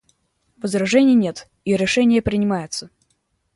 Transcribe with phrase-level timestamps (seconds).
[0.57, 2.89] Возражений нет, и решение принимается.